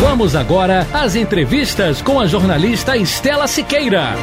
[0.00, 4.14] Vamos agora às entrevistas com a jornalista Estela Siqueira.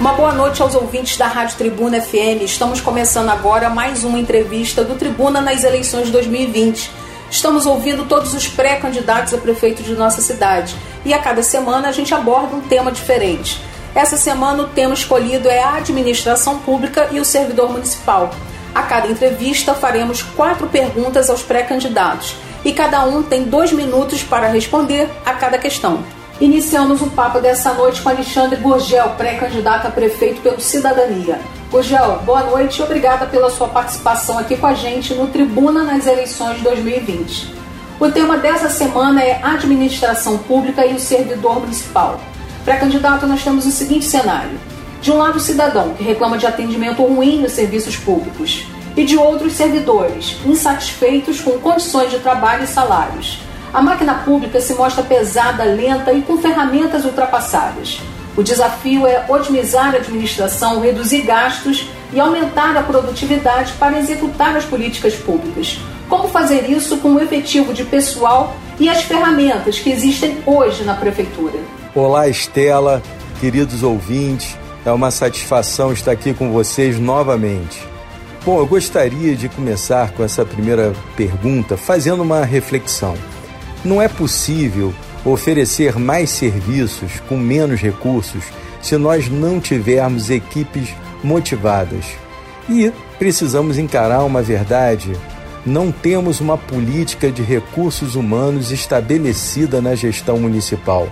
[0.00, 2.42] Uma boa noite aos ouvintes da Rádio Tribuna FM.
[2.42, 6.90] Estamos começando agora mais uma entrevista do Tribuna nas eleições 2020.
[7.30, 10.74] Estamos ouvindo todos os pré-candidatos a prefeito de nossa cidade
[11.04, 13.60] e a cada semana a gente aborda um tema diferente.
[13.94, 18.34] Essa semana o tema escolhido é a administração pública e o servidor municipal.
[18.74, 24.48] A cada entrevista faremos quatro perguntas aos pré-candidatos e cada um tem dois minutos para
[24.48, 26.02] responder a cada questão.
[26.40, 31.38] Iniciamos o papo dessa noite com Alexandre Gurgel, pré-candidato a prefeito pelo Cidadania.
[31.70, 36.06] Gurgel, boa noite e obrigada pela sua participação aqui com a gente no Tribuna nas
[36.06, 37.54] eleições 2020.
[38.00, 42.20] O tema dessa semana é Administração Pública e o Servidor Municipal.
[42.64, 44.58] Pré-candidato, nós temos o seguinte cenário.
[45.00, 49.16] De um lado, o cidadão, que reclama de atendimento ruim nos serviços públicos, e de
[49.16, 55.64] outros servidores, insatisfeitos com condições de trabalho e salários a máquina pública se mostra pesada,
[55.64, 58.00] lenta e com ferramentas ultrapassadas.
[58.36, 64.64] O desafio é otimizar a administração, reduzir gastos e aumentar a produtividade para executar as
[64.64, 65.80] políticas públicas.
[66.08, 70.94] Como fazer isso com o efetivo de pessoal e as ferramentas que existem hoje na
[70.94, 71.58] Prefeitura?
[71.96, 73.02] Olá, Estela,
[73.40, 77.93] queridos ouvintes, é uma satisfação estar aqui com vocês novamente.
[78.44, 83.14] Bom, eu gostaria de começar com essa primeira pergunta fazendo uma reflexão.
[83.82, 84.92] Não é possível
[85.24, 88.44] oferecer mais serviços com menos recursos
[88.82, 90.90] se nós não tivermos equipes
[91.22, 92.04] motivadas.
[92.68, 95.12] E precisamos encarar uma verdade:
[95.64, 101.08] não temos uma política de recursos humanos estabelecida na gestão municipal.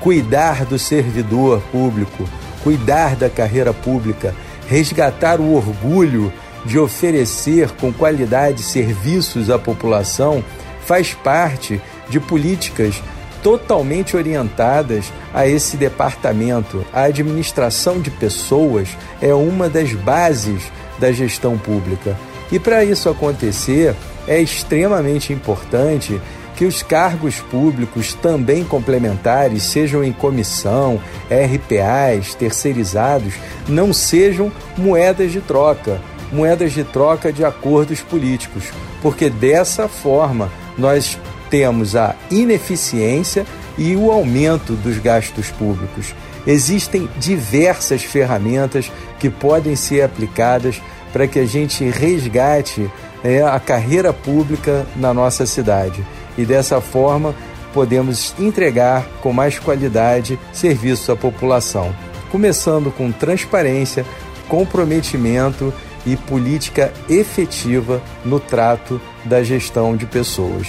[0.00, 2.28] Cuidar do servidor público,
[2.64, 4.34] cuidar da carreira pública,
[4.66, 6.32] resgatar o orgulho
[6.64, 10.44] de oferecer com qualidade serviços à população
[10.84, 13.02] faz parte de políticas
[13.42, 16.84] totalmente orientadas a esse departamento.
[16.92, 18.88] A administração de pessoas
[19.20, 20.62] é uma das bases
[20.98, 22.16] da gestão pública.
[22.50, 23.96] E para isso acontecer,
[24.28, 26.20] é extremamente importante
[26.54, 33.34] que os cargos públicos também complementares, sejam em comissão, RPAs, terceirizados,
[33.66, 36.00] não sejam moedas de troca,
[36.32, 38.64] moedas de troca de acordos políticos,
[39.00, 41.18] porque dessa forma nós
[41.50, 46.14] temos a ineficiência e o aumento dos gastos públicos.
[46.46, 50.80] Existem diversas ferramentas que podem ser aplicadas
[51.12, 52.90] para que a gente resgate
[53.22, 56.04] é, a carreira pública na nossa cidade
[56.36, 57.34] e dessa forma
[57.72, 61.94] podemos entregar com mais qualidade serviço à população,
[62.30, 64.04] começando com transparência,
[64.48, 65.72] comprometimento
[66.04, 70.66] e política efetiva no trato da gestão de pessoas.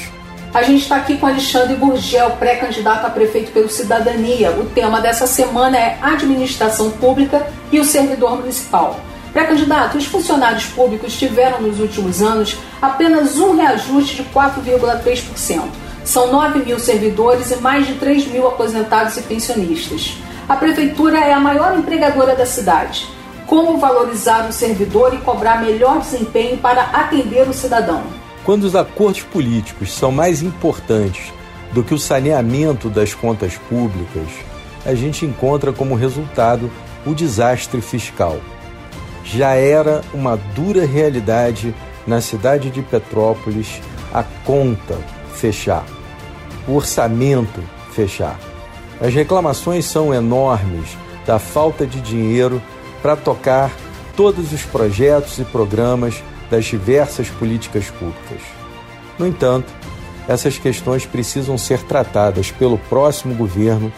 [0.54, 4.52] A gente está aqui com Alexandre Burgel, pré-candidato a prefeito pelo Cidadania.
[4.52, 9.00] O tema dessa semana é Administração Pública e o Servidor Municipal.
[9.34, 15.64] Pré-candidato, os funcionários públicos tiveram nos últimos anos apenas um reajuste de 4,3%.
[16.06, 20.18] São 9 mil servidores e mais de 3 mil aposentados e pensionistas.
[20.48, 23.08] A prefeitura é a maior empregadora da cidade.
[23.54, 28.02] Como valorizar o servidor e cobrar melhor desempenho para atender o cidadão?
[28.44, 31.32] Quando os acordos políticos são mais importantes
[31.72, 34.28] do que o saneamento das contas públicas,
[34.84, 36.68] a gente encontra como resultado
[37.06, 38.40] o desastre fiscal.
[39.24, 41.76] Já era uma dura realidade
[42.08, 43.80] na cidade de Petrópolis
[44.12, 44.98] a conta
[45.36, 45.86] fechar,
[46.68, 48.40] o orçamento fechar.
[49.00, 52.60] As reclamações são enormes da falta de dinheiro
[53.04, 53.70] para tocar
[54.16, 58.42] todos os projetos e programas das diversas políticas públicas.
[59.20, 59.72] No entanto,
[60.28, 63.92] essas questões precisam ser tratadas pelo próximo governo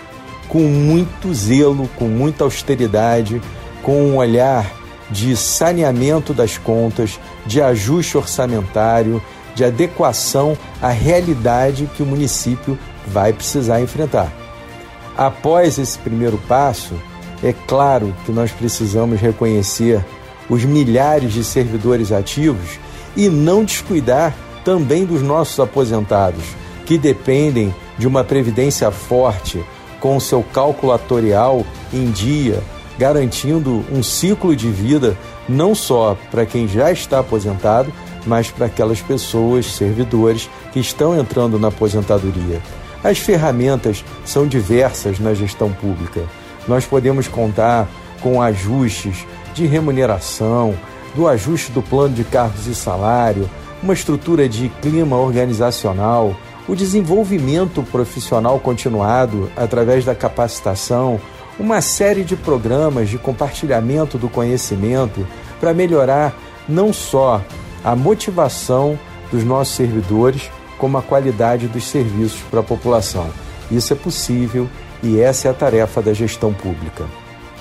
[0.48, 3.42] com muito zelo, com muita austeridade,
[3.84, 4.74] com um olhar
[5.12, 9.22] de saneamento das contas, de ajuste orçamentário,
[9.54, 14.32] de adequação à realidade que o município vai precisar enfrentar.
[15.16, 16.96] Após esse primeiro passo,
[17.46, 20.04] é claro que nós precisamos reconhecer
[20.50, 22.80] os milhares de servidores ativos
[23.16, 26.44] e não descuidar também dos nossos aposentados,
[26.88, 29.64] que dependem de uma previdência forte,
[30.00, 31.64] com o seu calculatorial
[31.94, 32.64] em dia,
[32.98, 35.16] garantindo um ciclo de vida
[35.48, 37.94] não só para quem já está aposentado,
[38.26, 42.60] mas para aquelas pessoas, servidores, que estão entrando na aposentadoria.
[43.04, 46.24] As ferramentas são diversas na gestão pública.
[46.68, 47.88] Nós podemos contar
[48.22, 50.76] com ajustes de remuneração,
[51.16, 53.50] do ajuste do plano de cargos e salário,
[53.82, 56.36] uma estrutura de clima organizacional,
[56.68, 61.20] o desenvolvimento profissional continuado através da capacitação,
[61.60, 65.26] uma série de programas de compartilhamento do conhecimento
[65.60, 66.36] para melhorar
[66.68, 67.42] não só
[67.84, 69.00] a motivação
[69.32, 73.30] dos nossos servidores, como a qualidade dos serviços para a população.
[73.72, 74.68] Isso é possível
[75.06, 77.06] e essa é a tarefa da gestão pública.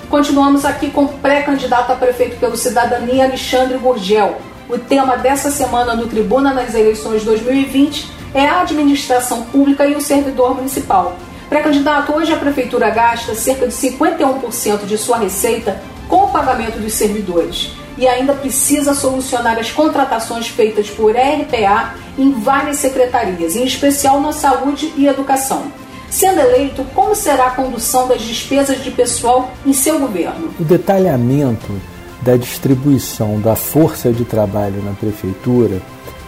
[0.09, 4.37] Continuamos aqui com o pré-candidato a prefeito pelo Cidadania, Alexandre Gurgel.
[4.67, 10.01] O tema dessa semana no Tribuna nas eleições 2020 é a administração pública e o
[10.01, 11.15] servidor municipal.
[11.47, 16.93] Pré-candidato, hoje a prefeitura gasta cerca de 51% de sua receita com o pagamento dos
[16.93, 24.19] servidores e ainda precisa solucionar as contratações feitas por RPA em várias secretarias, em especial
[24.19, 25.84] na saúde e educação.
[26.15, 30.49] Sendo eleito, como será a condução das despesas de pessoal em seu governo?
[30.57, 31.73] O detalhamento
[32.21, 35.81] da distribuição da força de trabalho na prefeitura,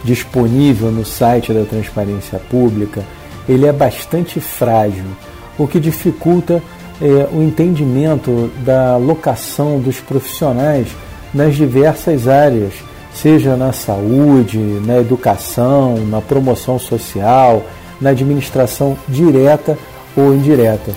[0.04, 3.02] disponível no site da Transparência Pública,
[3.48, 5.06] ele é bastante frágil,
[5.56, 6.62] o que dificulta
[7.00, 10.88] é, o entendimento da locação dos profissionais
[11.32, 12.74] nas diversas áreas,
[13.14, 17.64] seja na saúde, na educação, na promoção social,
[18.00, 19.78] na administração direta
[20.16, 20.92] ou indireta.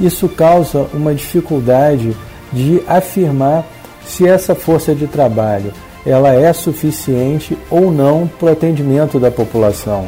[0.00, 2.16] Isso causa uma dificuldade
[2.52, 3.64] de afirmar
[4.04, 5.72] se essa força de trabalho
[6.04, 10.06] ela é suficiente ou não para o atendimento da população.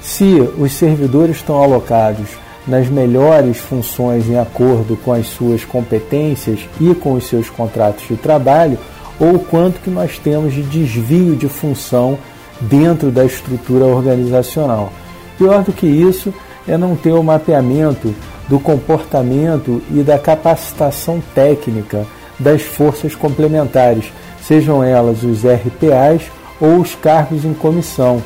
[0.00, 2.28] Se os servidores estão alocados
[2.66, 8.16] nas melhores funções em acordo com as suas competências e com os seus contratos de
[8.16, 8.78] trabalho,
[9.18, 12.16] ou quanto que nós temos de desvio de função
[12.60, 14.92] dentro da estrutura organizacional.
[15.40, 16.34] Pior do que isso
[16.68, 18.14] é não ter o mapeamento
[18.46, 22.06] do comportamento e da capacitação técnica
[22.38, 24.12] das forças complementares,
[24.46, 28.22] sejam elas os RPAs ou os cargos em comissão,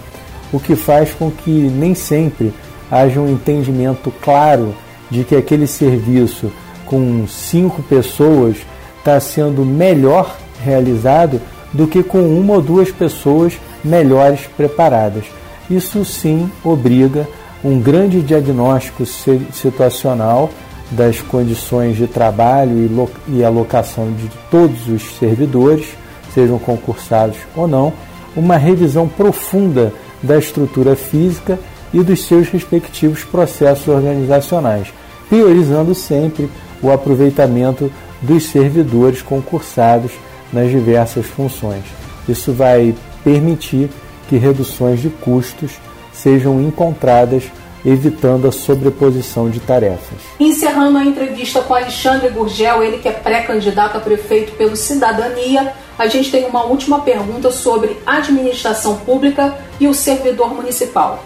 [0.53, 2.53] o que faz com que nem sempre
[2.91, 4.75] haja um entendimento claro
[5.09, 6.51] de que aquele serviço
[6.85, 8.57] com cinco pessoas
[8.99, 11.41] está sendo melhor realizado
[11.73, 13.53] do que com uma ou duas pessoas
[13.85, 15.27] melhores preparadas.
[15.71, 17.27] Isso sim obriga
[17.65, 20.51] um grande diagnóstico situacional
[20.91, 25.87] das condições de trabalho e alocação de todos os servidores,
[26.35, 27.93] sejam concursados ou não,
[28.37, 31.59] uma revisão profunda da estrutura física
[31.93, 34.93] e dos seus respectivos processos organizacionais,
[35.29, 36.51] priorizando sempre
[36.83, 37.91] o aproveitamento
[38.21, 40.13] dos servidores concursados
[40.53, 41.85] nas diversas funções.
[42.29, 43.89] Isso vai permitir
[44.29, 45.73] que reduções de custos
[46.13, 47.45] sejam encontradas
[47.85, 50.19] evitando a sobreposição de tarefas.
[50.41, 56.07] Encerrando a entrevista com Alexandre Gurgel, ele que é pré-candidato a prefeito pelo Cidadania, a
[56.07, 61.23] gente tem uma última pergunta sobre administração pública e o servidor municipal.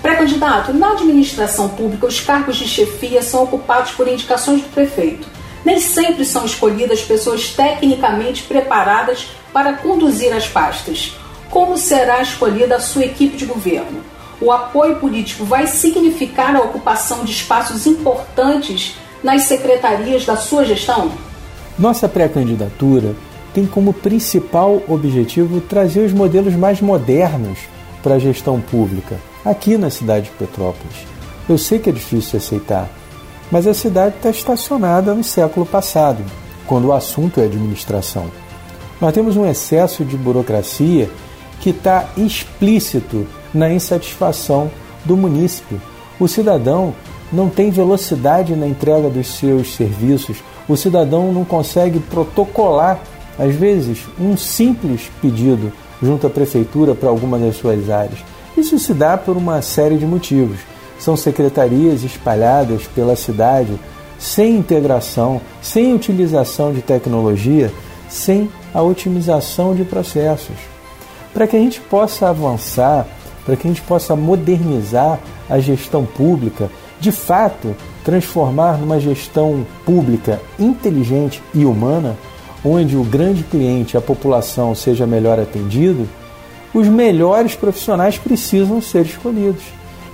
[0.00, 5.26] Pré-candidato, na administração pública, os cargos de chefia são ocupados por indicações do prefeito.
[5.64, 11.14] Nem sempre são escolhidas pessoas tecnicamente preparadas para conduzir as pastas.
[11.54, 14.02] Como será escolhida a sua equipe de governo?
[14.40, 21.12] o apoio político vai significar a ocupação de espaços importantes nas secretarias da sua gestão?
[21.78, 23.14] Nossa pré-candidatura
[23.54, 27.60] tem como principal objetivo trazer os modelos mais modernos
[28.02, 31.06] para a gestão pública aqui na cidade de Petrópolis.
[31.48, 32.90] Eu sei que é difícil aceitar,
[33.48, 36.24] mas a cidade está estacionada no século passado,
[36.66, 38.26] quando o assunto é administração.
[39.00, 41.08] Nós temos um excesso de burocracia
[41.64, 44.70] que está explícito na insatisfação
[45.02, 45.80] do munícipe.
[46.20, 46.94] O cidadão
[47.32, 53.00] não tem velocidade na entrega dos seus serviços, o cidadão não consegue protocolar,
[53.38, 58.18] às vezes, um simples pedido junto à prefeitura para alguma das suas áreas.
[58.54, 60.58] Isso se dá por uma série de motivos.
[60.98, 63.80] São secretarias espalhadas pela cidade
[64.18, 67.72] sem integração, sem utilização de tecnologia,
[68.06, 70.73] sem a otimização de processos.
[71.34, 73.06] Para que a gente possa avançar
[73.44, 80.40] para que a gente possa modernizar a gestão pública, de fato, transformar numa gestão pública
[80.58, 82.16] inteligente e humana,
[82.64, 86.08] onde o grande cliente, a população, seja melhor atendido,
[86.72, 89.62] os melhores profissionais precisam ser escolhidos.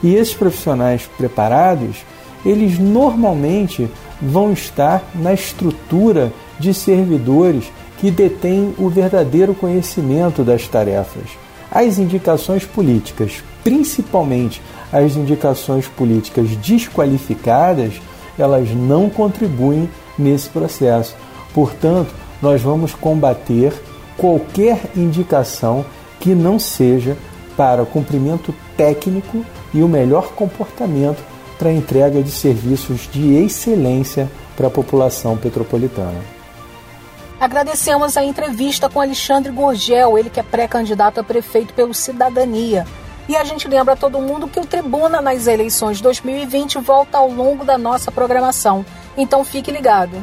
[0.03, 1.99] E esses profissionais preparados,
[2.45, 3.89] eles normalmente
[4.21, 11.31] vão estar na estrutura de servidores que detêm o verdadeiro conhecimento das tarefas.
[11.71, 18.01] As indicações políticas, principalmente as indicações políticas desqualificadas,
[18.39, 19.89] elas não contribuem
[20.19, 21.15] nesse processo.
[21.53, 23.73] Portanto, nós vamos combater
[24.17, 25.85] qualquer indicação
[26.19, 27.17] que não seja
[27.57, 31.23] para cumprimento técnico e o melhor comportamento
[31.59, 36.40] para a entrega de serviços de excelência para a população petropolitana.
[37.41, 42.87] Agradecemos a entrevista com Alexandre Gorgel, ele que é pré-candidato a prefeito pelo Cidadania.
[43.27, 47.31] E a gente lembra a todo mundo que o Tribuna nas eleições 2020 volta ao
[47.31, 48.85] longo da nossa programação.
[49.17, 50.23] Então fique ligado.